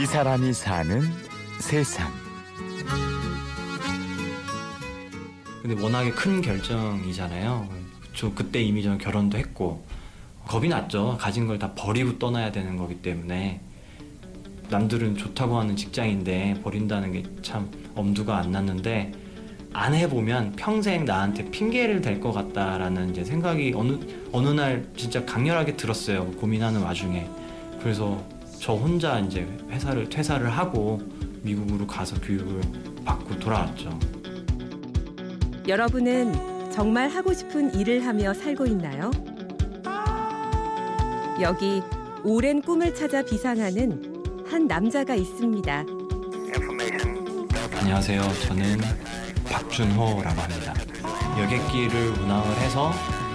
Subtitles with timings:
[0.00, 1.02] 이 사람이 사는
[1.60, 2.12] 세상.
[5.62, 7.68] 근데 워낙에 큰 결정이잖아요.
[8.14, 9.84] 저 그때 이미 저는 결혼도 했고
[10.46, 11.16] 겁이 났죠.
[11.20, 13.60] 가진 걸 다 버리고 떠나야 되는 거기 때문에
[14.68, 19.12] 남들은 좋다고 하는 직장인데 버린다는 게 참 엄두가 안 났는데
[19.72, 23.98] 안 해보면 평생 나한테 핑계를 댈 것 같다라는 이제 생각이 어느
[24.32, 26.26] 어느 날 진짜 강렬하게 들었어요.
[26.32, 27.28] 고민하는 와중에
[27.80, 28.22] 그래서
[28.60, 31.00] 저 혼자 이제 회사를 퇴사를 하고
[31.42, 32.60] 미국으로 가서 교육을
[33.04, 33.98] 받고 돌아왔죠.
[35.68, 39.10] 여러분은 정말 하고 싶은 일을 하며 살고 있나요?
[41.40, 41.82] 여기
[42.24, 45.84] 오랜 꿈을 찾아 비상하는 한 남자가 있습니다.
[47.78, 48.22] 안녕하세요.
[48.46, 48.78] 저는
[49.48, 50.74] 박준호라고 합니다.
[51.38, 52.90] 여객기를 운항을 해서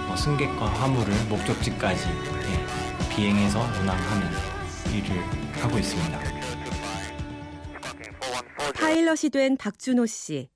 [0.06, 4.51] 뭐 승객과 화물을 목적지까지 예, 비행해서 운항하는
[4.92, 5.22] 일을
[5.62, 6.20] 하고 있습니다.
[8.74, 10.48] 파일럿이 된 박준호 씨.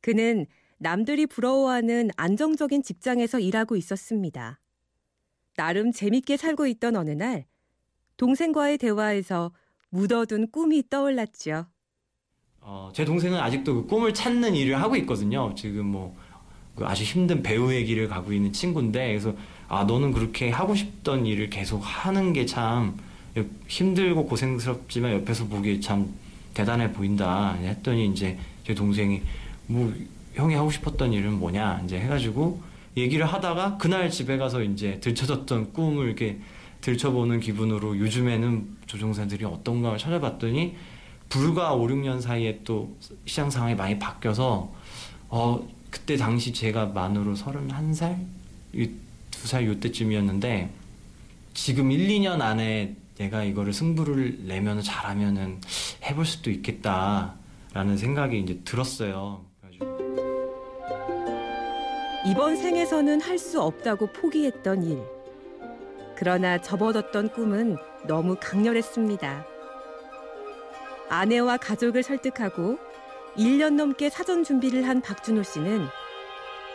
[0.00, 0.46] 그는
[0.78, 4.58] 남들이 부러워하는 안정적인 직장에서 일하고 있었습니다.
[5.56, 7.44] 나름 재밌게 살고 있던 어느 날
[8.16, 9.52] 동생과의 대화에서
[9.90, 11.66] 묻어둔 꿈이 떠올랐죠.
[12.60, 15.54] 어, 제 동생은 아직도 그 꿈을 찾는 일을 하고 있거든요.
[15.54, 16.30] 지금 뭐
[16.80, 19.34] 그 아주 힘든 배우의 길을 가고 있는 친구인데 그래서
[19.68, 22.96] 아 너는 그렇게 하고 싶던 일을 계속 하는 게 참
[23.68, 26.12] 힘들고 고생스럽지만 옆에서 보기에 참
[26.54, 29.22] 대단해 보인다 했더니 이제 제 동생이
[29.66, 29.92] 뭐
[30.34, 32.60] 형이 하고 싶었던 일은 뭐냐 이제 해가지고
[32.96, 36.38] 얘기를 하다가 그날 집에 가서 이제 들춰졌던 꿈을 이렇게
[36.80, 40.76] 들춰보는 기분으로 요즘에는 조종사들이 어떤가 찾아봤더니
[41.28, 44.72] 불과 5, 6년 사이에 또 시장 상황이 많이 바뀌어서
[45.28, 48.18] 어 그때 당시 제가 만으로 31살?
[48.74, 50.70] 2살 요때쯤이었는데
[51.54, 55.60] 지금 1, 2년 안에 내가 이거를 승부를 내면 잘하면은
[56.04, 59.44] 해볼 수도 있겠다라는 생각이 이제 들었어요.
[62.26, 65.02] 이번 생에서는 할 수 없다고 포기했던 일.
[66.16, 69.46] 그러나 접어뒀던 꿈은 너무 강렬했습니다.
[71.10, 72.78] 아내와 가족을 설득하고
[73.36, 75.86] 1년 넘게 사전 준비를 한 박준호 씨는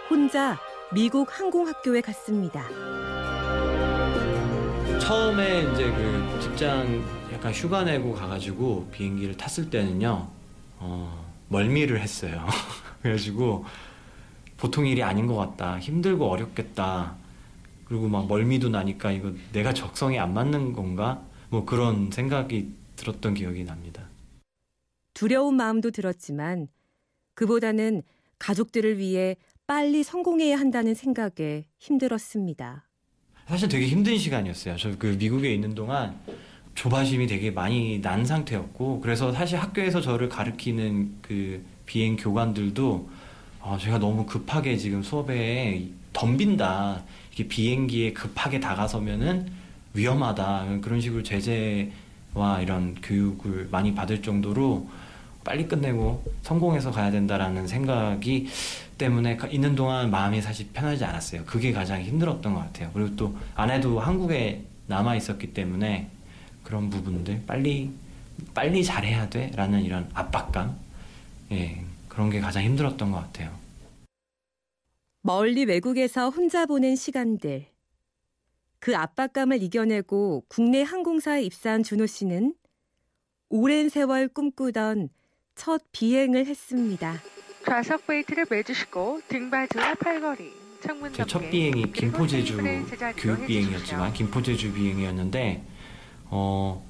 [0.10, 0.60] 혼자
[0.94, 2.68] 미국 항공학교에 갔습니다.
[5.00, 10.30] 처음에 이제 그 직장 약간 휴가 내고 가가지고 비행기를 탔을 때는요,
[10.78, 12.46] 어, 멀미를 했어요.
[13.02, 13.66] 그래가지고
[14.56, 15.80] 보통 일이 아닌 것 같다.
[15.80, 17.16] 힘들고 어렵겠다.
[17.86, 21.24] 그리고 막 멀미도 나니까 이거 내가 적성에 안 맞는 건가?
[21.50, 24.04] 뭐 그런 생각이 들었던 기억이 납니다.
[25.16, 26.68] 두려운 마음도 들었지만
[27.34, 28.04] 그보다는
[28.38, 29.36] 가족들을 위해
[29.66, 32.84] 빨리 성공해야 한다는 생각에 힘들었습니다.
[33.48, 34.76] 사실 되게 힘든 시간이었어요.
[34.76, 36.20] 저 그 미국에 있는 동안
[36.76, 43.10] 조바심이 되게 많이 난 상태였고 그래서 사실 학교에서 저를 가르치는 그 비행 교관들도
[43.62, 47.04] 아, 제가 너무 급하게 지금 수업에 덤빈다.
[47.30, 49.48] 이렇게 비행기에 급하게 다가서면은
[49.94, 50.80] 위험하다.
[50.82, 54.88] 그런 식으로 제재와 이런 교육을 많이 받을 정도로
[55.44, 58.48] 빨리 끝내고 성공해서 가야 된다라는 생각이
[58.98, 61.44] 때문에 있는 동안 마음이 사실 편하지 않았어요.
[61.46, 62.92] 그게 가장 힘들었던 것 같아요.
[62.94, 66.10] 그리고 또 아내도 한국에 남아 있었기 때문에
[66.66, 67.92] 그런 부분들 빨리
[68.54, 70.78] 빨리 잘해야 돼라는 이런 압박감,
[71.52, 73.58] 예 그런 게 가장 힘들었던 것 같아요.
[75.22, 77.66] 멀리 외국에서 혼자 보낸 시간들.
[78.80, 82.54] 그 압박감을 이겨내고 국내 항공사에 입사한 준호 씨는
[83.50, 85.10] 오랜 세월 꿈꾸던
[85.56, 87.16] 첫 비행을 했습니다.
[87.66, 92.58] 좌석 베이트를 매주시고 등받이와 팔걸이, 창문 제 첫 비행이 김포 제주
[93.18, 95.64] 교육 비행이었지만 김포 제주 비행이었는데
[96.30, 96.84] 어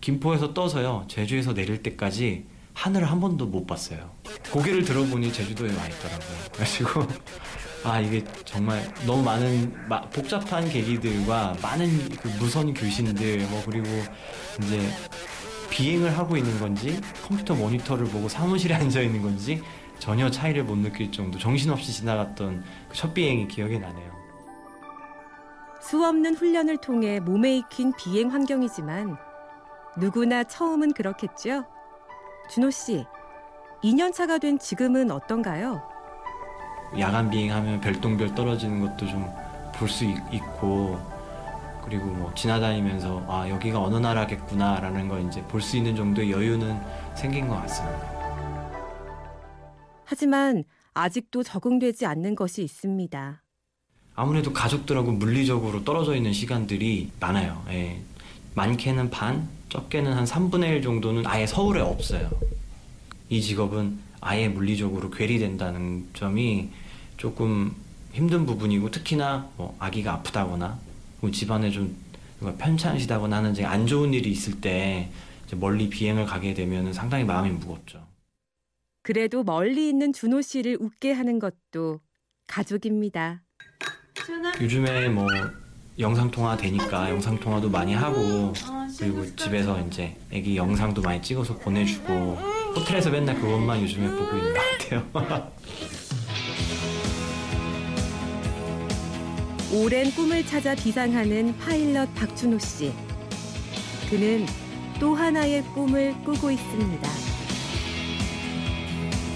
[0.00, 4.10] 김포에서 떠서요 제주에서 내릴 때까지 하늘을 한 번도 못 봤어요.
[4.50, 6.38] 고개를 들어보니 제주도에 와 있더라고요.
[6.52, 7.06] 그래가지고
[7.84, 13.86] 아 이게 정말 너무 많은 마, 복잡한 계기들과 많은 그 무선 교신들 뭐 그리고
[14.62, 14.80] 이제
[15.70, 19.62] 비행을 하고 있는 건지 컴퓨터 모니터를 보고 사무실에 앉아 있는 건지
[19.98, 24.19] 전혀 차이를 못 느낄 정도 정신없이 지나갔던 그 첫 비행이 기억이 나네요.
[25.80, 29.16] 수없는 훈련을 통해 몸에 익힌 비행 환경이지만
[29.96, 31.64] 누구나 처음은 그렇겠죠.
[32.50, 33.06] 준호 씨,
[33.82, 35.82] 2년 차가 된 지금은 어떤가요?
[36.98, 39.50] 야간 비행하면 별똥별 떨어지는 것도 좀
[39.80, 40.98] 볼 수 있고
[41.82, 46.78] 그리고 뭐 지나다니면서 아 여기가 어느 나라겠구나라는 걸 이제 볼 수 있는 정도의 여유는
[47.14, 48.20] 생긴 것 같습니다.
[50.04, 53.42] 하지만 아직도 적응되지 않는 것이 있습니다.
[54.20, 57.64] 아무래도 가족들하고 물리적으로 떨어져 있는 시간들이 많아요.
[57.70, 58.02] 예.
[58.54, 62.30] 많게는 반, 적게는 한 3분의 1 정도는 아예 서울에 없어요.
[63.30, 66.68] 이 직업은 아예 물리적으로 괴리된다는 점이
[67.16, 67.74] 조금
[68.12, 70.78] 힘든 부분이고 특히나 뭐 아기가 아프다거나
[71.22, 71.96] 뭐 집안에 좀
[72.58, 75.08] 편찮으시다거나 하는 안 좋은 일이 있을 때
[75.56, 78.04] 멀리 비행을 가게 되면 상당히 마음이 무겁죠.
[79.00, 82.00] 그래도 멀리 있는 준호 씨를 웃게 하는 것도
[82.46, 83.44] 가족입니다.
[84.60, 85.26] 요즘에 뭐
[85.98, 88.52] 영상 통화 되니까 영상 통화도 많이 하고
[88.98, 92.38] 그리고 집에서 이제 애기 영상도 많이 찍어서 보내주고
[92.76, 95.50] 호텔에서 맨날 그것만 요즘에 보고 있는 것 같아요.
[99.72, 102.92] 오랜 꿈을 찾아 비상하는 파일럿 박준호 씨.
[104.08, 104.44] 그는
[104.98, 107.08] 또 하나의 꿈을 꾸고 있습니다.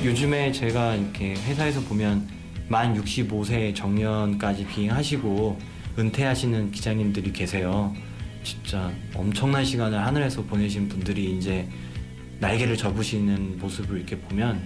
[0.04, 2.28] 요즘에 제가 이렇게 회사에서 보면
[2.69, 5.58] 만 65세 정년까지 비행하시고
[5.99, 7.94] 은퇴하시는 기자님들이 계세요.
[8.43, 11.69] 진짜 엄청난 시간을 하늘에서 보내신 분들이 이제
[12.40, 14.61] 날개를 접으시는 모습을 이렇게 보면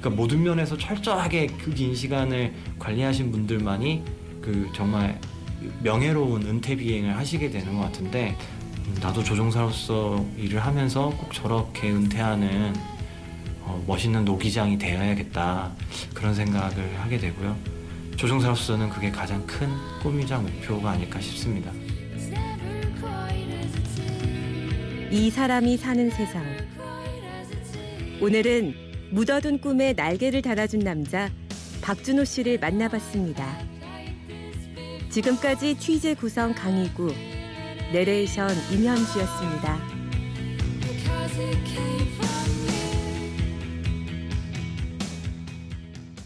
[0.00, 4.02] 그러니까 모든 면에서 철저하게 그 긴 시간을 관리하신 분들만이
[4.40, 5.20] 그 정말
[5.82, 8.36] 명예로운 은퇴 비행을 하시게 되는 것 같은데
[8.86, 12.74] 음, 나도 조종사로서 일을 하면서 꼭 저렇게 은퇴하는
[13.66, 15.72] 어, 멋있는 노기장이 되어야겠다
[16.14, 17.56] 그런 생각을 하게 되고요.
[18.16, 19.68] 조종사로서는 그게 가장 큰
[20.02, 21.70] 꿈이자 목표가 아닐까 싶습니다.
[25.10, 26.44] 이 사람이 사는 세상.
[28.20, 28.74] 오늘은
[29.10, 31.30] 묻어둔 꿈에 날개를 달아준 남자
[31.82, 33.46] 박준호 씨를 만나봤습니다.
[35.10, 37.12] 지금까지 취재 구성 강희구,
[37.92, 39.96] 내레이션 임현주였습니다.